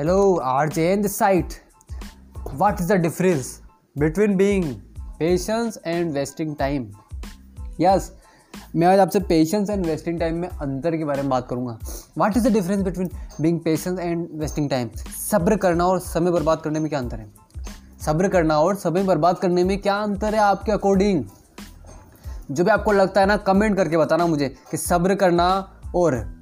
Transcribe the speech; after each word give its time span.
Hello, 0.00 0.38
RJ 0.38 0.82
in 0.94 1.00
the 1.02 1.08
site. 1.08 1.54
What 2.56 2.80
is 2.80 2.88
the 2.88 2.98
difference 2.98 3.48
between 4.00 4.36
being 4.36 4.64
patience 5.18 5.78
and 5.86 6.12
wasting 6.12 6.56
time 6.56 6.92
yes 7.80 8.12
मैं 8.76 8.86
आज 8.86 8.98
आपसे 8.98 9.20
patience 9.20 9.70
and 9.70 9.86
wasting 9.86 10.20
time 10.20 10.34
में 10.34 10.48
अंतर 10.48 10.96
के 10.96 11.04
बारे 11.04 11.22
में 11.22 11.30
बात 11.30 11.48
करूँगा। 11.50 11.78
What 12.18 12.36
is 12.36 12.48
the 12.48 12.52
difference 12.52 12.82
between 12.82 13.10
being 13.40 13.60
patience 13.60 13.98
and 13.98 14.28
wasting 14.32 14.70
time 14.70 14.90
सब्र 15.30 15.56
करना 15.56 15.86
और 15.86 16.00
समय 16.00 16.30
बर्बाद 16.30 16.60
करने 16.60 16.80
में 16.80 16.88
क्या 16.88 16.98
अंतर 16.98 17.16
है? 17.16 17.32
सब्र 18.00 18.28
करना 18.28 18.60
और 18.60 18.74
समय 18.76 19.02
बर्बाद 19.02 19.38
करने 19.38 19.64
में 19.64 19.78
क्या 19.78 19.96
अंतर 19.96 20.34
है 20.34 20.40
आपके 20.40 20.72
अकॉर्डिंग 20.72 21.24
जो 22.50 22.64
भी 22.64 22.70
आपको 22.70 22.92
लगता 22.92 23.20
है 23.20 23.26
ना 23.26 23.36
कमेंट 23.36 23.76
करके 23.76 23.96
बताना 23.96 24.26
मुझे 24.26 24.54
कि 24.70 24.76
सब्र 24.76 25.14
करना 25.14 25.72
और 25.94 26.37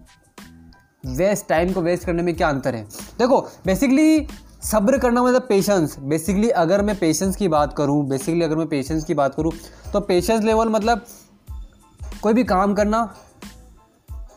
वेस्ट 1.06 1.48
टाइम 1.48 1.72
को 1.72 1.80
वेस्ट 1.80 2.04
करने 2.04 2.22
में 2.22 2.34
क्या 2.36 2.48
अंतर 2.48 2.74
है? 2.74 2.82
देखो 3.18 3.40
बेसिकली 3.66 4.26
सब्र 4.62 4.98
करना 4.98 5.22
मतलब 5.22 5.42
पेशेंस 5.48 5.96
बेसिकली 6.00 6.48
अगर 6.50 6.82
मैं 6.82 6.98
पेशेंस 6.98 7.36
की 7.36 7.48
बात 7.48 7.74
करूँ 7.76 8.06
बेसिकली 8.08 8.42
अगर 8.42 8.56
मैं 8.56 8.66
पेशेंस 8.66 9.04
की 9.04 9.14
बात 9.14 9.34
करूँ 9.34 9.52
तो 9.92 10.00
पेशेंस 10.00 10.44
लेवल 10.44 10.68
मतलब 10.68 11.04
कोई 12.22 12.32
भी 12.34 12.44
काम 12.44 12.74
करना, 12.74 13.02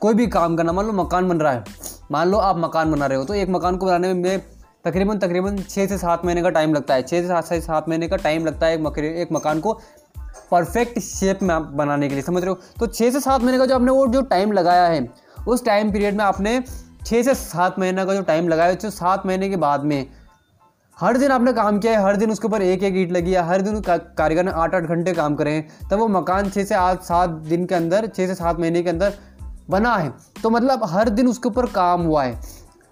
कोई 0.02 0.14
भी 0.14 0.28
काम 0.28 0.56
करना, 0.56 0.72
मान 0.72 0.86
लो 0.86 0.94
मकान 0.94 1.28
बन 1.30 1.38
रहा 1.38 1.54
है। 1.54 1.64
मान 2.12 2.28
लो 2.28 2.38
आप 2.38 2.58
मकान 2.58 2.92
बना 2.92 3.06
रहे 3.06 3.18
हो 3.18 3.24
तो 3.26 3.34
एक 3.34 3.50
मकान 3.50 3.78
को 3.78 3.86
बनाने 3.86 4.14
में 4.14 4.42
तकरीबन 4.86 5.18
तकरीबन 5.18 5.58
छः 5.60 5.88
से 5.88 5.98
सात 5.98 6.26
महीने 6.26 6.42
का 6.42 6.50
टाइम 6.50 6.74
लगता 6.74 6.94
है। 6.94 7.02
छः 7.02 7.22
से 7.22 7.28
सात 7.28 7.46
से 7.46 7.62
सात 7.62 7.90
महीने 7.90 8.08
का 8.08 8.16
टाइम 8.18 8.46
लगता 8.46 8.68
है 8.68 8.76
एक 8.76 8.98
एक 8.98 9.32
मकान 9.32 9.60
को 9.60 9.74
परफेक्ट 10.52 11.00
शेप 11.00 11.40
में 11.44 11.78
बनाने 11.78 12.08
के 12.10 12.16
लिए, 12.16 12.24
समझ 12.24 12.42
रहे 12.44 12.50
हो? 12.50 12.60
तो 12.80 12.88
छः 12.88 13.12
से 13.12 13.20
सात 13.20 13.42
महीने 13.42 13.58
का 13.58 13.66
जो 13.66 13.76
आपने 13.76 13.92
वो, 13.92 14.08
जो 14.08 14.22
टाइम 14.22 14.52
लगाया 14.52 14.86
है 14.86 15.02
उस 15.48 15.66
टाइम 15.66 15.92
पीरियड 15.92 16.18
में 16.18 16.24
आपने 16.26 16.62
छः 17.06 17.22
से 17.24 17.34
सात 17.36 17.80
महीने 17.80 18.06
का 18.06 18.14
जो 18.14 18.22
टाइम 18.24 18.48
लगाया, 18.50 18.74
जो 18.74 18.90
सात 18.90 19.26
महीने 19.26 19.50
के 19.50 19.56
बाद 19.58 19.84
में, 19.84 20.06
हर 20.98 21.18
दिन 21.18 21.32
आपने 21.32 21.54
काम 21.54 21.78
किया 21.80 21.92
है, 21.94 22.04
हर 22.06 22.16
दिन 22.16 22.32
उसके 22.32 22.48
ऊपर 22.48 22.62
एक 22.62 22.84
एक 22.84 22.96
ईट 22.98 23.12
लगी 23.12 23.34
है, 23.34 23.46
हर 23.48 23.62
दिन 23.62 23.82
कारीगर 23.88 24.44
ने 24.44 24.52
आठ 24.54 24.76
आठ 24.76 24.84
घंटे 24.84 25.14
काम 25.14 25.36
करे 25.36 25.60
तब 25.92 26.00
वो 26.00 26.08
मकान 26.10 26.50
छः 26.50 26.64
से 26.64 26.76
आठ, 26.76 27.02
सात 27.02 27.30
दिन 27.30 27.66
के 27.66 27.76
अंदर 27.76 28.08
छः 28.08 28.28
से 28.28 28.36
सात 28.36 28.60
महीने 28.60 28.84
के 28.84 28.90
अंदर 28.90 29.14
बना 29.70 29.96
है। 29.96 30.14
तो 30.44 30.50
मतलब 30.50 30.84
हर 30.86 31.10
दिन 31.10 31.28
उसके 31.28 31.50
ऊपर 31.50 31.66
काम 31.72 32.02
हुआ 32.02 32.24
है। 32.24 32.40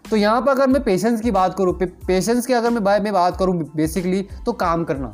तो 0.05 0.15
यहाँ 0.15 0.41
पर 0.41 0.51
अगर 0.51 0.67
मैं 0.67 0.83
पेशेंस 0.83 1.21
की 1.21 1.31
बात 1.31 1.55
करूँ 1.57 1.73
पेशेंस 1.83 2.45
की 2.45 2.53
अगर 2.53 2.69
मैं 2.71 2.99
मैं 2.99 3.13
बात 3.13 3.37
करूँ 3.37 3.55
बेसिकली 3.75 4.21
तो 4.45 4.53
काम 4.53 4.83
करना। 4.83 5.13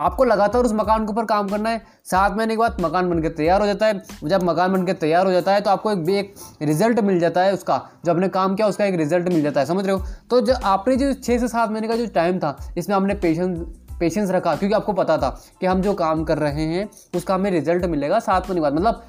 आपको 0.00 0.24
लगातार 0.24 0.64
उस 0.64 0.72
मकान 0.72 1.06
के 1.06 1.12
ऊपर 1.12 1.24
काम 1.24 1.48
करना 1.48 1.70
है। 1.70 1.82
सात 2.04 2.36
महीने 2.36 2.54
के 2.54 2.58
बाद 2.58 2.76
मकान 2.80 3.10
बनकर 3.10 3.28
तैयार 3.28 3.60
हो 3.60 3.66
जाता 3.66 3.86
है। 3.86 4.02
जब 4.24 4.42
मकान 4.42 4.72
बनकर 4.72 4.92
तैयार 4.92 5.26
हो 5.26 5.32
जाता 5.32 5.52
है 5.52 5.60
तो 5.60 5.70
आपको 5.70 5.92
एक 5.92 6.04
भी 6.04 6.16
एक 6.16 6.34
रिज़ल्ट 6.62 7.00
मिल 7.00 7.18
जाता 7.20 7.42
है 7.42 7.52
उसका। 7.52 7.80
जो 8.04 8.12
आपने 8.12 8.28
काम 8.28 8.54
किया, 8.54 8.66
उसका 8.68 8.84
एक 8.84 8.94
रिज़ल्ट 8.94 9.28
मिल 9.28 9.42
जाता 9.42 9.60
है। 9.60 9.66
समझ 9.66 9.86
रहे 9.86 9.94
हो? 9.94 10.04
तो 10.30 10.40
जो 10.40 10.54
आपने 10.64 10.96
जो 10.96 11.12
छः 11.12 11.38
से 11.38 11.48
सात 11.48 11.70
महीने 11.70 11.88
का 11.88 11.96
जो 11.96 12.06
टाइम 12.06 12.38
था, 12.38 12.56
इसमें 12.78 12.96
आपने 12.96 13.14
पेशेंस 13.14 13.58
पेशेंस 14.00 14.30
रखा। 14.30 14.54
क्योंकि 14.54 14.74
आपको 14.74 14.92
पता 14.92 15.16
था 15.18 15.28
कि 15.60 15.66
हम 15.66 15.80
जो 15.82 15.94
काम 15.94 16.24
कर 16.24 16.38
रहे 16.38 16.64
हैं, 16.64 16.88
उसका 17.16 17.34
हमें 17.34 17.50
रिज़ल्ट 17.50 17.84
मिलेगा 17.84 18.18
सात 18.20 18.46
महीने 18.46 18.60
बाद। 18.60 18.74
मतलब 18.74 19.02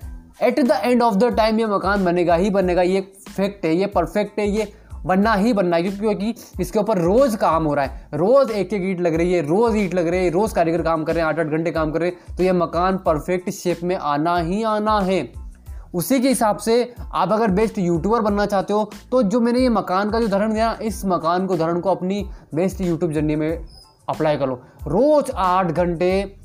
at 0.43 0.59
the 0.59 0.79
end 0.83 1.01
of 1.01 1.15
the 1.15 1.35
time 1.37 1.59
ये 1.59 1.65
मकान 1.65 2.05
बनेगा 2.05 2.35
ही 2.35 2.49
बनेगा। 2.49 2.81
ये 2.81 3.01
फैक्ट 3.29 3.65
है, 3.65 3.75
ये 3.75 3.87
परफेक्ट 3.87 4.39
है, 4.39 4.47
ये 4.47 4.71
बनना 5.05 5.33
ही 5.33 5.53
बनना 5.53 5.77
है, 5.77 5.83
क्योंकि 5.83 6.33
इसके 6.61 6.79
ऊपर 6.79 6.97
रोज़ 6.97 7.35
काम 7.37 7.65
हो 7.65 7.73
रहा 7.73 7.85
है। 7.85 8.07
रोज़ 8.13 8.51
एक 8.51 8.73
एक 8.73 8.83
ईट 8.85 9.01
लग 9.01 9.15
रही 9.15 9.33
है, 9.33 9.41
रोज़ 9.41 9.77
ईट 9.77 9.93
लग 9.93 10.07
रही 10.07 10.23
है, 10.23 10.29
रोज़ 10.29 10.55
कारीगर 10.55 10.81
काम 10.81 11.03
कर 11.03 11.13
रहे 11.13 11.23
हैं, 11.23 11.29
आठ 11.29 11.39
आठ 11.39 11.47
घंटे 11.47 11.71
काम 11.71 11.91
कर 11.91 11.99
रहे 11.99 12.09
हैं। 12.09 12.35
तो 12.37 12.43
ये 12.43 12.51
मकान 12.53 12.97
परफेक्ट 12.97 13.49
शेप 13.51 13.83
में 13.83 13.95
आना 13.95 14.37
ही 14.37 14.63
आना 14.65 14.99
है। 15.01 15.21
उसी 15.93 16.19
के 16.19 16.27
हिसाब 16.27 16.57
से 16.57 16.93
आप 17.13 17.31
अगर 17.31 17.51
बेस्ट 17.51 17.77
यूट्यूबर 17.79 18.21
बनना 18.21 18.45
चाहते 18.45 18.73
हो 18.73 18.89
तो 19.11 19.21
जो 19.23 19.39
मैंने 19.39 19.59
ये 19.59 19.69
मकान 19.69 20.09
का 20.09 20.19
जो 20.19 20.25
उदाहरण 20.25 20.53
दिया, 20.53 20.77
इस 20.81 21.05
मकान 21.05 21.45
को 21.45 21.53
उदाहरण 21.53 21.79
को 21.79 21.91
अपनी 21.91 22.25
बेस्ट 22.55 22.81
यूट्यूब 22.81 23.11
जर्नी 23.11 23.35
में 23.35 23.65
अप्लाई 24.09 24.37
करो। 24.37 24.61
रोज़ 24.87 25.31
आठ 25.35 25.67
घंटे, 25.67 26.35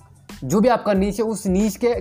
जो 0.44 0.60
भी 0.60 0.68
आपका 0.68 0.92
नीच 0.92 1.18
है, 1.20 1.26
उस 1.26 1.46
नीच 1.46 1.76
के 1.76 1.94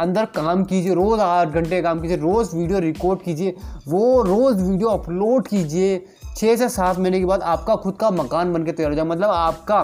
अंदर 0.00 0.24
काम 0.26 0.64
कीजिए, 0.64 0.94
रोज़ 0.94 1.20
आठ 1.20 1.48
घंटे 1.48 1.80
काम 1.82 2.00
कीजिए, 2.00 2.16
रोज़ 2.16 2.56
वीडियो 2.56 2.78
रिकॉर्ड 2.78 3.22
कीजिए, 3.22 3.54
वो 3.88 4.22
रोज़ 4.22 4.62
वीडियो 4.62 4.88
अपलोड 4.88 5.46
कीजिए। 5.48 6.04
छः 6.36 6.56
से 6.56 6.68
सात 6.68 6.98
महीने 6.98 7.18
के 7.18 7.24
बाद 7.24 7.40
आपका 7.42 7.76
खुद 7.76 7.94
का 7.94 8.10
मकान 8.10 8.52
बन 8.52 8.64
के 8.64 8.72
तैयार 8.72 8.92
हो 8.92 8.96
जाए। 8.96 9.04
मतलब 9.04 9.30
आपका 9.30 9.78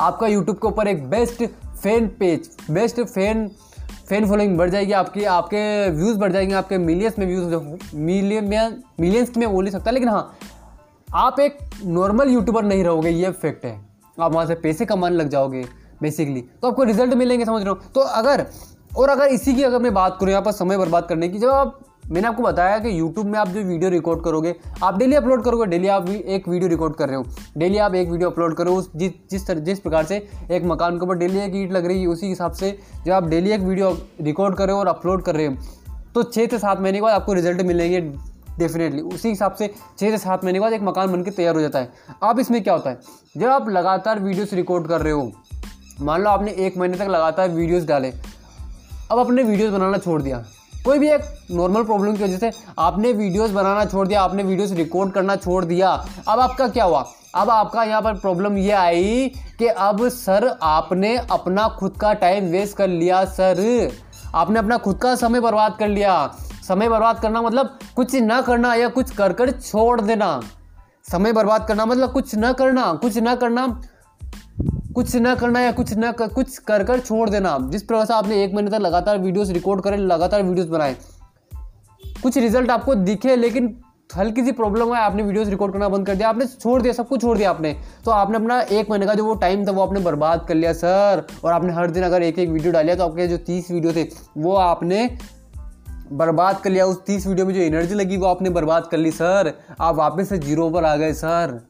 आपका 0.00 0.26
यूट्यूब 0.26 0.56
के 0.56 0.68
ऊपर 0.68 0.88
एक 0.88 1.08
best 1.10 1.44
fan 1.82 2.06
page 2.08 2.50
best 2.70 3.00
fan 3.00 3.48
fan 4.08 4.26
following 4.28 4.56
बढ़ 4.58 4.70
जाएगी, 4.70 4.92
आपकी, 4.92 5.24
आपके 5.24 5.90
व्यूज़ 5.90 6.18
बढ़ 6.18 6.32
जाएँगे, 6.32 6.54
आपके 6.54 6.78
मिलियंस 6.78 7.18
में 7.18 7.26
व्यूज़ 7.26 7.96
मिलियन 7.96 8.44
में 8.44 8.82
मिलियंस 9.00 9.36
में 9.36 9.50
बोल 9.52 9.64
नहीं 9.64 9.72
सकता, 9.72 9.90
लेकिन 9.90 10.08
हाँ 10.08 10.38
आप 11.08 11.40
एक 11.40 11.58
नॉर्मल 11.84 12.28
यूट्यूबर 12.28 12.64
नहीं 12.64 12.84
रहोगे, 12.84 13.10
ये 13.10 13.30
फैक्ट 13.32 13.64
है। 13.64 13.80
आप 14.20 14.32
वहाँ 14.32 14.46
से 14.46 14.54
पैसे 14.54 14.86
कमाने 14.86 15.16
लग 15.16 15.28
जाओगे 15.28 15.64
बेसिकली 16.02 16.40
तो 16.40 16.68
आपको 16.68 16.82
रिज़ल्ट 16.82 17.14
मिलेंगे, 17.14 17.44
समझ 17.44 17.62
रहे 17.62 17.70
हो? 17.70 17.80
तो 17.94 18.00
अगर 18.00 18.46
और 18.96 19.08
अगर 19.08 19.26
इसी 19.26 19.54
की 19.54 19.62
अगर 19.62 19.78
मैं 19.78 19.94
बात 19.94 20.16
करूँ, 20.20 20.30
यहाँ 20.30 20.42
पर 20.42 20.52
समय 20.52 20.78
बर्बाद 20.78 21.06
करने 21.08 21.28
की, 21.28 21.38
जब 21.38 21.48
आप, 21.48 21.78
मैंने 22.10 22.28
आपको 22.28 22.42
बताया 22.42 22.78
कि 22.78 23.00
YouTube 23.00 23.24
में 23.24 23.38
आप 23.38 23.48
जो 23.48 23.60
वीडियो 23.60 23.90
रिकॉर्ड 23.90 24.22
करोगे, 24.24 24.54
आप 24.82 24.98
डेली 24.98 25.14
अपलोड 25.14 25.44
करोगे 25.44 25.66
डेली 25.66 25.88
आप 25.88 26.08
एक 26.08 26.48
वीडियो 26.48 26.68
रिकॉर्ड 26.70 26.94
कर 26.94 27.08
रहे 27.08 27.16
हो। 27.16 27.24
डेली 27.58 27.78
आप 27.78 27.94
एक 27.94 28.08
वीडियो 28.08 28.30
अपलोड 28.30 28.54
करो, 28.54 28.74
उस 28.74 28.90
जिस 28.96 29.12
जिस 29.30 29.46
तरह 29.46 29.60
जिस 29.60 29.80
प्रकार 29.80 30.04
से 30.04 30.16
एक 30.50 30.64
मकान 30.64 30.96
के 30.96 31.04
ऊपर 31.06 31.16
डेली 31.16 31.38
एक 31.38 31.52
ईट 31.54 31.72
लग 31.72 31.86
रही 31.86 32.00
है, 32.00 32.06
उसी 32.06 32.26
हिसाब 32.26 32.52
से 32.52 32.78
जब 33.06 33.12
आप 33.12 33.24
डेली 33.24 33.50
एक 33.50 33.60
वीडियो 33.60 33.96
रिकॉर्ड 34.20 34.56
कर 34.56 34.66
रहे 34.66 34.74
हो 34.74 34.80
और 34.80 34.88
अपलोड 34.88 35.22
कर 35.22 35.36
रहे 35.36 35.46
हो 35.46 35.56
तो 36.14 36.22
छः 36.22 36.46
से 36.46 36.58
सात 36.58 36.80
महीने 36.80 36.98
के 36.98 37.02
बाद 37.02 37.14
आपको 37.14 37.32
रिज़ल्ट 37.32 37.62
मिलेंगे 37.62 38.00
डेफिनेटली 38.58 39.00
उसी 39.00 39.28
हिसाब 39.28 39.54
से 39.54 39.66
छः 39.98 40.10
से 40.10 40.18
सात 40.18 40.44
महीने 40.44 40.58
के 40.58 40.60
बाद 40.60 40.72
एक 40.72 40.82
मकान 40.82 41.12
बनकर 41.12 41.30
तैयार 41.30 41.54
हो 41.54 41.60
जाता 41.60 41.78
है। 41.78 41.92
अब 42.22 42.38
इसमें 42.38 42.62
क्या 42.62 42.74
होता 42.74 42.90
है? 42.90 42.98
जब 43.36 43.48
आप 43.48 43.68
लगातार 43.68 44.20
वीडियोस 44.20 44.52
रिकॉर्ड 44.52 44.86
कर 44.86 45.00
रहे 45.00 45.12
हो, 45.12 45.30
मान 46.00 46.22
लो 46.22 46.30
आपने 46.30 46.50
एक 46.50 46.76
महीने 46.78 46.96
तक 46.96 47.08
लगातार 47.10 47.48
वीडियोस 47.48 47.84
डाले 47.84 48.12
अब 49.10 49.18
आपने 49.18 49.42
वीडियोस 49.42 49.72
बनाना 49.72 49.98
छोड़ 49.98 50.20
दिया। 50.22 50.44
कोई 50.84 50.98
भी 50.98 51.08
एक 51.10 51.22
नॉर्मल 51.50 51.82
प्रॉब्लम 51.84 52.16
की 52.16 52.24
वजह 52.24 52.38
से 52.38 52.50
आपने 52.78 53.12
वीडियोस 53.12 53.50
बनाना 53.50 53.84
छोड़ 53.84 54.06
दिया, 54.08 54.22
आपने 54.22 54.42
वीडियोस 54.42 54.72
रिकॉर्ड 54.72 55.12
करना 55.12 55.36
छोड़ 55.36 55.64
दिया, 55.64 55.90
अब 56.28 56.40
आपका 56.40 56.68
क्या 56.68 56.84
हुआ? 56.84 57.04
अब 57.34 57.50
आपका 57.50 57.82
यहाँ 57.84 58.02
पर 58.02 58.14
प्रॉब्लम 58.14 58.56
ये 58.58 58.72
आई 58.72 59.30
कि 59.58 59.66
अब 59.66 60.08
सर 60.08 60.46
आपने 60.62 61.16
अपना 61.30 61.68
खुद 61.78 61.96
का 62.00 62.12
टाइम 62.14 62.44
वेस्ट 62.44 62.76
कर 62.76 62.88
लिया 62.88 63.24
सर 63.26 63.90
आपने 64.34 64.58
अपना 64.58 64.76
खुद 64.78 64.98
का 64.98 65.14
समय 65.16 65.40
बर्बाद 65.40 65.76
कर 65.78 65.88
लिया। 65.88 66.14
समय 66.68 66.88
बर्बाद 66.88 67.20
करना 67.20 67.42
मतलब 67.42 67.78
कुछ 67.96 68.14
ना 68.14 68.40
करना 68.40 68.74
या 68.74 68.88
कुछ 68.88 69.10
कर 69.10 69.32
कर 69.32 69.50
छोड़ 69.50 70.00
देना। 70.00 70.40
समय 71.10 71.32
बर्बाद 71.32 71.66
करना 71.68 71.86
मतलब 71.86 72.12
कुछ 72.12 72.34
ना 72.34 72.52
करना, 72.52 72.92
कुछ 72.94 73.18
ना 73.18 73.34
करना 73.34 73.66
कुछ 74.98 75.14
ना 75.16 75.34
करना 75.34 75.60
या 75.60 75.72
कुछ 75.72 75.92
ना 75.94 76.10
कर, 76.12 76.28
कुछ 76.28 76.56
कर 76.58 76.82
कर 76.84 77.00
छोड़ 77.00 77.28
देना। 77.30 77.56
जिस 77.72 77.82
प्रकार 77.82 78.06
से 78.06 78.14
आपने 78.14 78.42
एक 78.44 78.54
महीने 78.54 78.70
तक 78.70 78.80
लगातार 78.80 79.18
वीडियोस 79.18 79.50
रिकॉर्ड 79.50 79.82
करें 79.82 79.96
लगातार 79.98 80.42
वीडियोस 80.42 80.68
बनाए। 80.68 80.96
कुछ 82.22 82.38
रिज़ल्ट 82.38 82.70
आपको 82.70 82.94
दिखे 82.94 83.36
लेकिन 83.36 83.68
हल्की 84.10 84.44
सी 84.44 84.52
प्रॉब्लम 84.52 84.94
है 84.94 85.00
आपने 85.00 85.22
वीडियोस 85.22 85.48
रिकॉर्ड 85.48 85.72
करना 85.72 85.88
बंद 85.88 86.06
कर 86.06 86.14
दिया 86.14 86.28
आपने 86.28 86.46
छोड़ 86.46 86.80
दिया 86.82 86.92
सब 86.92 87.08
कुछ 87.08 87.20
छोड़ 87.22 87.36
दिया 87.38 87.50
आपने। 87.50 87.74
तो 88.04 88.10
आपने 88.10 88.36
अपना 88.36 88.60
एक 88.60 88.90
महीने 88.90 89.06
का 89.06 89.14
जो 89.14 89.24
वो 89.24 89.34
टाइम 89.36 89.66
था 89.66 89.72
वो 89.72 89.82
आपने 89.82 90.00
बर्बाद 90.00 90.44
कर 90.48 90.54
लिया 90.54 90.72
सर 90.74 91.24
और 91.44 91.52
आपने 91.52 91.72
हर 91.72 91.90
दिन 91.90 92.04
अगर 92.04 92.22
एक 92.22 92.38
एक 92.38 92.48
वीडियो 92.48 92.72
डालिया 92.72 92.96
तो 92.96 93.04
आपके 93.04 93.28
जो 93.28 93.36
तीस 93.46 93.70
वीडियो 93.70 93.92
थे 93.92 94.08
वो 94.38 94.54
आपने 94.56 95.08
बर्बाद 96.12 96.60
कर 96.60 96.70
लिया। 96.70 96.86
उस 96.86 97.04
तीस 97.06 97.26
वीडियो 97.26 97.46
में 97.46 97.54
जो 97.54 97.60
एनर्जी 97.62 97.94
लगी 97.94 98.16
वो 98.16 98.26
आपने 98.26 98.50
बर्बाद 98.50 98.88
कर 98.90 98.96
ली 98.96 99.10
सर 99.12 99.54
आप 99.80 99.94
वापस 99.94 100.28
से 100.28 100.38
ज़ीरो 100.38 100.70
पर 100.70 100.84
आ 100.84 100.96
गए 100.96 101.12
सर 101.14 101.60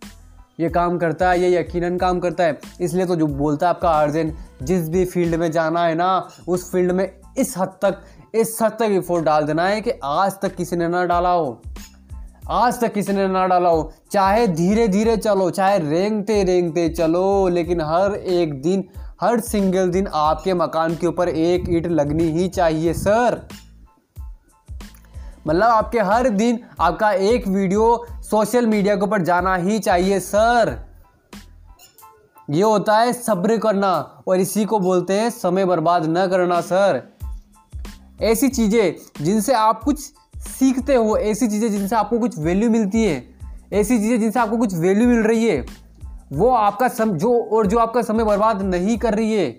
ये 0.61 0.69
काम 0.69 0.99
करता 0.99 1.31
है, 1.31 1.41
ये 1.41 1.61
यकीनन 1.61 1.97
काम 1.97 2.21
करता 2.21 2.45
है। 2.45 2.59
इसलिए 2.81 3.07
तो 3.07 3.17
जो 3.17 3.27
बोलता 3.27 3.67
है 3.67 3.71
आपका 3.71 3.91
अर्जेंट 3.91 4.37
जिस 4.63 4.89
भी 4.89 5.05
फ़ील्ड 5.05 5.35
में 5.35 5.51
जाना 5.53 5.85
है 5.85 5.95
ना, 5.95 6.29
उस 6.49 6.73
फ़ील्ड 6.73 6.93
में 6.93 7.11
इस 7.39 7.55
हद 7.59 7.69
तक, 7.69 8.03
इस 8.35 8.59
हद 8.63 8.73
तक 8.73 8.89
इफोर्ट 8.91 9.25
डाल 9.25 9.45
देना 9.45 9.67
है 9.67 9.81
कि 9.81 9.91
आज 10.05 10.33
तक 10.43 10.57
किसी 10.57 10.77
ने 10.77 10.89
ना 10.89 11.05
डाला 11.05 11.31
हो। 11.31 11.63
आज 12.51 12.81
तक 12.81 12.93
किसी 12.93 13.13
ने 13.13 13.27
ना 13.29 13.47
डाला 13.47 13.69
हो। 13.69 13.93
चाहे 14.11 14.47
धीरे 14.47 14.89
धीरे 14.89 15.17
चलो, 15.17 15.51
चाहे 15.51 15.79
रेंगते 15.79 16.43
रेंगते 16.45 16.89
चलो, 16.89 17.49
लेकिन 17.49 17.81
हर 17.81 18.15
एक 18.15 18.63
दिन, 18.63 18.85
हर 19.21 19.41
सिंगल 19.41 19.91
दिन 19.91 20.09
आपके 20.15 20.55
मकान 20.55 20.95
के 20.97 21.07
ऊपर 21.07 21.29
एक 21.29 21.65
ईट 21.69 21.87
लगनी 21.87 22.25
ही 22.25 22.49
चाहिए 22.49 22.93
सर 22.93 23.49
मतलब 25.47 25.67
आपके 25.67 25.99
हर 25.99 26.29
दिन 26.29 26.59
आपका 26.81 27.13
एक 27.13 27.49
वीडियो 27.49 28.07
सोशल 28.31 28.67
मीडिया 28.67 28.97
के 28.97 29.03
ऊपर 29.03 29.23
जाना 29.23 29.55
ही 29.57 29.79
चाहिए, 29.79 30.21
सर। 30.21 30.77
ये 32.51 32.63
होता 32.63 32.97
है 32.99 33.13
सब्र 33.13 33.57
करना 33.59 34.23
और 34.29 34.41
इसी 34.41 34.65
को 34.65 34.79
बोलते 34.79 35.13
हैं 35.13 35.31
समय 35.31 35.65
बर्बाद 35.65 36.07
न 36.09 36.27
करना, 36.27 36.61
सर। 36.61 37.03
ऐसी 38.23 38.49
चीज़ें 38.49 39.25
जिनसे 39.25 39.53
आप 39.53 39.83
कुछ 39.83 40.01
सीखते 40.39 40.95
हो, 40.95 41.17
ऐसी 41.17 41.49
चीज़ें 41.49 41.71
जिनसे 41.71 41.97
आपको 41.97 42.19
कुछ 42.19 42.39
वैल्यू 42.39 42.71
मिलती 42.71 43.05
है, 43.05 43.25
ऐसी 43.73 43.99
चीज़ें 43.99 44.21
जिनसे 44.21 44.41
आपको 44.41 44.57
कुछ 44.57 44.75
वैल्यू 44.75 45.09
मिल 45.09 45.23
रही 45.23 45.49
है, 45.49 45.65
वो 46.33 46.51
आपका 46.51 46.89
सम, 46.89 47.13
जो 47.13 47.43
और 47.43 47.67
जो 47.67 47.79
आपका 47.79 48.03
समय 48.03 48.25
बर्बाद 48.25 48.63
नहीं 48.63 48.99
कर 48.99 49.15
रही 49.15 49.33
है, 49.33 49.57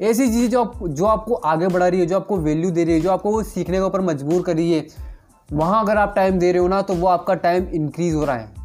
ऐसी 0.00 0.26
चीज़ें 0.26 0.50
जो 0.50 0.64
आप, 0.64 0.86
जो 0.86 1.04
आपको 1.04 1.34
आगे 1.34 1.68
बढ़ा 1.68 1.88
रही 1.88 2.00
है, 2.00 2.06
जो 2.06 2.16
आपको 2.16 2.36
वैल्यू 2.36 2.70
दे 2.70 2.84
रही 2.84 2.94
है, 2.94 3.00
जो 3.00 3.10
आपको 3.10 3.42
सीखने 3.42 3.76
के 3.76 3.82
ऊपर 3.82 4.00
मजबूर 4.00 4.42
कर 4.42 4.56
रही 4.56 4.72
है 4.72 5.07
वहाँ 5.48 5.80
अगर 5.80 5.96
आप 5.96 6.12
टाइम 6.16 6.38
दे 6.38 6.50
रहे 6.52 6.60
हो 6.60 6.68
ना 6.68 6.80
तो 6.82 6.94
वो 6.94 7.06
आपका 7.06 7.34
टाइम 7.34 7.66
इंक्रीज 7.74 8.14
हो 8.14 8.24
रहा 8.24 8.36
है। 8.36 8.56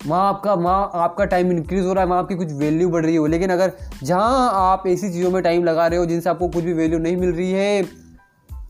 वहाँ 0.00 0.28
आपका 0.28 0.54
वहाँ 0.54 0.90
आपका 0.94 1.24
टाइम 1.24 1.52
इंक्रीज 1.52 1.84
हो 1.86 1.92
रहा 1.92 2.04
है, 2.04 2.08
वहाँ 2.10 2.22
आपकी 2.22 2.34
कुछ 2.34 2.52
वैल्यू 2.52 2.88
बढ़ 2.88 3.04
रही 3.04 3.16
हो। 3.16 3.26
लेकिन 3.26 3.50
अगर 3.50 3.72
जहाँ 4.02 4.50
आप 4.54 4.86
ऐसी 4.86 5.10
चीज़ों 5.10 5.30
में 5.30 5.42
टाइम 5.42 5.64
लगा 5.64 5.86
रहे 5.86 5.98
हो, 5.98 6.06
जिनसे 6.06 6.30
आपको 6.30 6.48
कुछ 6.48 6.64
भी 6.64 6.72
वैल्यू 6.72 6.98
नहीं 6.98 7.16
मिल 7.16 7.32
रही 7.32 7.50
है, 7.52 7.82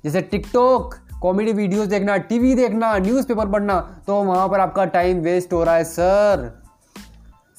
जैसे 0.05 0.20
टिकटॉक 0.23 0.94
कॉमेडी 1.23 1.52
वीडियोस 1.52 1.88
देखना 1.88 2.17
टीवी 2.17 2.55
देखना 2.55 2.96
न्यूज़पेपर 2.99 3.49
पढ़ना 3.49 3.81
तो 4.06 4.22
वहाँ 4.22 4.49
पर 4.49 4.61
आपका 4.61 4.84
टाइम 4.84 5.20
वेस्ट 5.20 5.52
हो 5.52 5.64
रहा 5.64 5.76
है 5.76 5.84
सर 5.84 6.50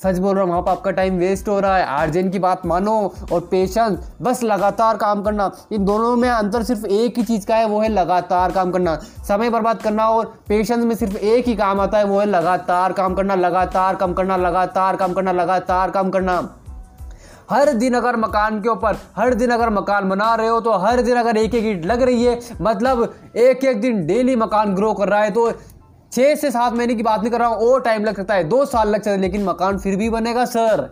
सच 0.02 0.18
बोल 0.20 0.36
रहा 0.36 0.44
हूँ 0.44 0.50
वहाँ 0.52 0.62
पर 0.62 0.72
आपका 0.72 0.92
टाइम 0.92 1.18
वेस्ट 1.18 1.48
हो 1.50 1.60
रहा 1.60 1.78
है। 1.78 1.86
आर्जेन 1.86 2.30
की 2.30 2.40
बात 2.40 2.66
मानो 2.66 2.92
और 3.32 3.40
पेशेंस, 3.52 4.12
बस 4.22 4.44
लगातार 4.44 4.98
काम 4.98 5.22
करना। 5.24 5.50
इन 5.72 5.86
दोनों 5.86 6.16
में 6.16 6.28
अंतर 6.30 6.64
सिर्फ़ 6.64 6.86
एक 6.88 7.18
ही 7.18 7.24
चीज़ 7.24 7.48
का 7.48 7.56
है, 7.56 7.66
वो 7.66 7.80
है 7.82 7.90
लगातार 7.90 8.52
काम 8.52 8.72
करना। 8.72 8.96
समय 9.28 9.50
बर्बाद 9.50 9.82
करना 9.82 10.08
और 10.10 10.26
पेशेंस 10.48 10.86
में 10.86 10.96
सिर्फ़ 10.96 11.18
एक 11.18 11.48
ही 11.48 11.56
काम 11.56 11.80
आता 11.80 11.98
है, 11.98 12.04
वो 12.04 12.20
है 12.20 12.26
लगातार 12.26 12.94
काम 12.94 13.16
करना, 13.16 13.36
लगातार 13.36 13.96
काम 13.96 14.14
करना, 14.14 14.38
लगातार 14.38 14.96
काम 14.96 15.14
करना, 15.14 15.32
लगातार 15.32 15.92
काम 15.92 16.10
करना। 16.10 16.38
हर 17.50 17.72
दिन 17.74 17.94
अगर 17.94 18.16
मकान 18.16 18.60
के 18.62 18.70
ऊपर, 18.70 18.98
हर 19.16 19.34
दिन 19.34 19.50
अगर 19.50 19.70
मकान 19.70 20.10
बना 20.10 20.34
रहे 20.36 20.48
हो 20.48 20.60
तो 20.62 20.72
हर 20.78 21.02
दिन 21.02 21.18
अगर 21.18 21.38
एक 21.38 21.56
एक 21.56 21.66
ईट 21.66 21.86
लग 21.86 22.02
रही 22.02 22.24
है 22.24 22.40
मतलब 22.62 23.14
एक 23.38 23.64
एक 23.64 23.80
दिन 23.82 24.06
डेली 24.08 24.36
मकान 24.36 24.74
ग्रो 24.76 24.94
कर 24.94 25.10
रहा 25.10 25.22
है 25.22 25.32
तो 25.32 25.52
छः 26.12 26.36
से 26.36 26.52
सात 26.52 26.74
महीने 26.74 26.96
की 26.96 27.04
बात 27.04 27.22
नहीं 27.22 27.32
कर 27.32 27.40
रहा 27.40 27.48
हूँ, 27.48 27.58
और 27.58 27.82
टाइम 27.82 28.06
लग 28.06 28.16
सकता 28.16 28.34
है। 28.34 28.44
दो 28.44 28.66
साल 28.66 28.90
लग 28.90 28.96
सकता 28.96 29.12
है, 29.12 29.18
लेकिन 29.18 29.44
मकान 29.44 29.78
फिर 29.78 29.96
भी 29.96 30.10
बनेगा 30.10 30.46
सर 30.46 30.90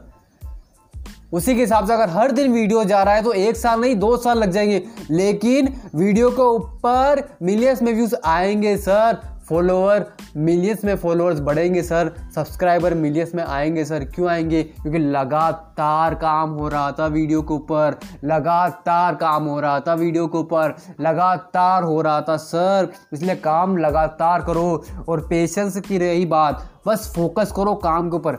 उसी 1.33 1.53
के 1.55 1.61
हिसाब 1.61 1.87
से 1.87 1.93
अगर 1.93 2.09
हर 2.09 2.31
दिन 2.31 2.51
वीडियो 2.51 2.83
जा 2.83 3.01
रहा 3.03 3.13
है 3.15 3.23
तो 3.23 3.31
एक 3.33 3.57
साल 3.57 3.79
नहीं, 3.81 3.95
दो 3.95 4.17
साल 4.17 4.37
लग 4.39 4.51
जाएँगे। 4.51 4.81
लेकिन 5.11 5.73
वीडियो 5.95 6.29
के 6.29 6.41
ऊपर 6.41 7.23
मिलियंस 7.41 7.81
में 7.81 7.93
व्यूज़ 7.93 8.15
आएँगे 8.25 8.75
सर 8.77 9.17
फॉलोअर 9.49 10.05
मिलियंस 10.37 10.83
में 10.85 10.95
फॉलोअर्स 10.97 11.39
बढ़ेंगे 11.39 11.81
सर 11.83 12.11
सब्सक्राइबर 12.35 12.93
मिलियंस 12.93 13.31
में 13.35 13.43
आएँगे 13.43 13.85
सर 13.85 14.05
क्यों 14.05 14.29
आएँगे? 14.29 14.63
क्योंकि 14.63 14.99
लगातार 14.99 16.15
काम 16.15 16.49
हो 16.49 16.67
रहा 16.67 16.91
था 16.91 17.07
वीडियो 17.07 17.41
के 17.41 17.53
ऊपर. 17.53 17.97
लगातार 18.23 19.15
काम 19.15 19.45
हो 19.45 19.59
रहा 19.59 19.79
था 19.79 19.93
वीडियो 19.93 20.27
के 20.27 20.37
ऊपर. 20.37 20.75
लगातार 21.01 21.83
हो 21.83 22.01
रहा 22.01 22.21
था 22.21 22.37
सर 22.37 22.91
इसलिए 23.13 23.35
काम 23.35 23.77
लगातार 23.77 24.41
करो 24.41 24.83
और 25.09 25.27
पेशेंस 25.29 25.79
की 25.79 25.97
रही 25.97 26.25
बात. 26.25 26.69
बस 26.87 27.13
फोकस 27.15 27.51
करो 27.51 27.75
काम 27.75 28.09
के 28.09 28.15
ऊपर. 28.15 28.37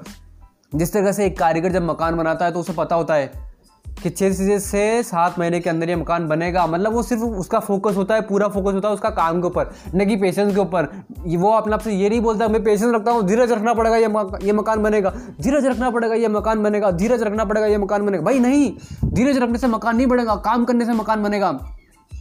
जिस 0.75 0.93
तरह 0.93 1.13
से 1.13 1.27
एक 1.27 1.39
कारीगर 1.39 1.73
जब 1.73 1.83
मकान 1.83 2.17
बनाता 2.17 2.45
है 2.45 2.53
तो 2.53 2.61
उसे 2.61 2.73
पता 2.73 2.97
होता 2.97 3.15
है 3.15 3.56
कि 3.97 4.11
छः 4.11 4.33
से 4.33 4.59
से 4.61 5.03
सात 5.03 5.39
महीने 5.39 5.59
के 5.61 5.71
अंदर 5.71 5.89
ये 5.89 5.97
मकान 5.97 6.27
बनेगा। 6.29 6.67
मतलब 6.67 6.93
वो 6.93 7.03
सिर्फ़ 7.03 7.23
उसका 7.23 7.59
फोकस 7.61 7.97
होता 7.97 8.15
है, 8.15 8.21
पूरा 8.21 8.49
फोकस 8.49 8.75
होता 8.75 8.89
है 8.89 8.95
उसका 8.95 9.11
काम 9.11 9.41
के 9.41 9.47
ऊपर, 9.47 9.71
न 9.95 10.07
कि 10.07 10.17
पेशेंस 10.17 10.55
के 10.55 10.61
ऊपर। 10.61 10.89
वो 11.29 11.51
अपने 11.51 11.75
आप 11.75 11.81
से 11.81 11.93
ये 11.93 12.09
नहीं 12.09 12.21
बोलता, 12.21 12.49
मैं 12.49 12.63
पेशेंस 12.65 12.95
रखता 12.95 13.11
हूँ, 13.11 13.23
धीरज 13.27 13.53
रखना 13.53 13.75
पड़ेगा 13.75 13.97
ये 13.97 14.09
ये 14.47 14.53
मकान 14.53 14.83
बनेगा। 14.83 15.11
धीरज 15.41 15.67
रखना 15.67 15.91
पड़ेगा 15.91 16.15
ये 16.15 16.29
मकान 16.29 16.63
बनेगा, 16.63 16.91
धीरज 16.93 17.23
रखना 17.23 17.45
पड़ेगा 17.45 17.67
ये 17.67 17.79
मकान 17.79 18.07
बनेगा। 18.07 18.25
भाई 18.25 18.39
नहीं, 18.39 18.71
धीरज 19.07 19.39
रखने 19.39 19.59
से 19.59 19.67
मकान 19.67 19.97
नहीं 19.97 20.07
बनेगा, 20.07 20.35
काम 20.37 20.65
करने 20.65 20.85
से 20.85 20.93
मकान 20.93 21.23
बनेगा। 21.23 21.53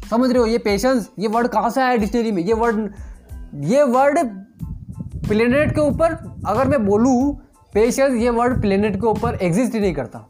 समझ 0.09 0.29
रहे 0.29 0.39
हो? 0.39 0.45
ये 0.45 0.57
पेशेंस 0.57 1.09
ये 1.19 1.27
वर्ड 1.27 1.47
कहाँ 1.47 1.69
से 1.69 1.81
आया 1.81 1.95
डिक्शनरी 1.95 2.31
में? 2.31 2.43
ये 2.43 2.53
वर्ड 2.53 2.89
ये 3.63 3.83
वर्ड 3.83 4.19
प्लेनेट 5.27 5.73
के 5.75 5.81
ऊपर, 5.81 6.13
अगर 6.47 6.67
मैं 6.67 6.85
बोलूँ 6.85 7.33
पेशेंस 7.73 8.13
ये 8.13 8.29
वर्ड 8.29 8.61
प्लेनेट 8.61 8.95
के 8.95 9.07
ऊपर 9.07 9.37
एग्जिस्ट 9.41 9.73
ही 9.73 9.79
नहीं 9.79 9.93
करता। 9.93 10.27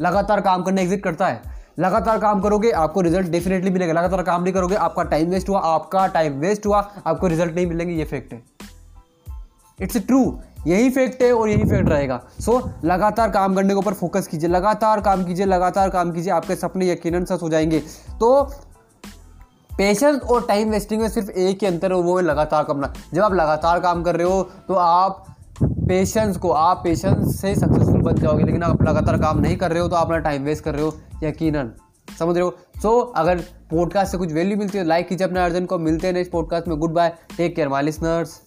लगातार 0.00 0.40
काम 0.40 0.62
करने 0.62 0.82
एग्जिट 0.82 1.02
करता 1.02 1.26
है। 1.26 1.42
लगातार 1.78 2.18
काम 2.18 2.40
करोगे 2.40 2.70
आपको 2.72 3.00
रिज़ल्ट 3.00 3.28
डेफिनेटली 3.28 3.70
मिलेगा। 3.70 3.92
लगातार 3.92 4.22
काम 4.22 4.42
नहीं 4.42 4.54
करोगे 4.54 4.74
आपका 4.74 5.02
टाइम 5.04 5.30
वेस्ट 5.30 5.48
हुआ 5.48 5.60
आपका 5.60 6.06
टाइम 6.06 6.38
वेस्ट 6.40 6.66
हुआ 6.66 6.78
आपको 7.06 7.26
रिज़ल्ट 7.26 7.54
नहीं 7.54 7.66
मिलेंगे 7.66 7.94
ये 7.94 8.04
फैक्ट 8.04 8.32
है। 8.32 8.42
इट्स 9.78 9.96
ट्रू 9.96 10.38
यही 10.66 10.90
फैक्ट 10.90 11.22
है 11.22 11.32
और 11.32 11.48
यही 11.48 11.64
फैक्ट 11.64 11.88
रहेगा। 11.88 12.20
सो 12.40 12.52
so, 12.52 12.70
लगातार 12.84 13.30
काम 13.30 13.54
करने 13.54 13.68
के 13.68 13.74
ऊपर 13.74 13.94
फोकस 13.94 14.26
कीजिए। 14.26 14.48
लगातार 14.48 15.00
काम 15.00 15.24
कीजिए 15.24 15.46
लगातार 15.46 15.90
काम 15.90 16.12
कीजिए 16.12 16.32
आपके 16.32 16.56
सपने 16.56 16.90
यकीनन 16.90 17.24
सच 17.24 17.42
हो 17.42 17.48
जाएँगे। 17.48 17.78
तो 18.20 18.42
पेशेंस 19.72 20.20
और 20.20 20.46
टाइम 20.46 20.70
वेस्टिंग 20.70 21.02
में 21.02 21.08
सिर्फ़ 21.08 21.30
एक 21.30 21.58
ही 21.62 21.66
अंतर 21.66 21.92
है 21.92 21.98
वो 21.98 22.16
है 22.16 22.24
लगातार 22.24 22.64
करना। 22.64 22.92
जब 23.14 23.22
आप 23.22 23.34
लगातार 23.34 23.80
काम 23.80 24.02
कर 24.02 24.16
रहे 24.16 24.26
हो 24.26 24.42
तो 24.68 24.74
आप 24.74 25.24
पेशेंस 25.88 26.36
को 26.36 26.50
आप 26.50 26.80
पेशेंस 26.84 27.40
से 27.40 27.54
सक्सेसफुल 27.54 28.02
बन 28.02 28.14
जाओगे 28.14 28.44
लेकिन 28.44 28.62
आप 28.62 28.82
लगातार 28.82 29.18
काम 29.18 29.38
नहीं 29.38 29.56
कर 29.56 29.70
रहे 29.70 29.82
हो 29.82 29.88
तो 29.88 29.96
आप 29.96 30.06
अपना 30.06 30.18
टाइम 30.18 30.42
वेस्ट 30.42 30.64
कर 30.64 30.74
रहे 30.74 30.82
हो 30.82 30.94
यकीनन। 31.24 31.70
समझ 32.18 32.34
रहे 32.34 32.44
हो? 32.44 32.54
सो 32.82 33.00
so, 33.00 33.12
अगर 33.16 33.38
पॉडकास्ट 33.70 34.12
से 34.12 34.18
कुछ 34.18 34.32
वैल्यू 34.32 34.56
मिलती 34.56 34.78
है 34.78 34.84
लाइक 34.84 35.08
कीजिए 35.08 35.26
अपने 35.26 35.40
अर्जन 35.40 35.64
को 35.64 35.78
मिलते 35.78 36.06
हैं 36.06 36.14
नेक्स्ट 36.14 36.32
पॉडकास्ट 36.32 36.68
में। 36.68 36.78
Goodbye 36.92 37.14
take 37.36 37.56
care 37.56 37.68
my 37.68 37.82
listeners 37.82 38.40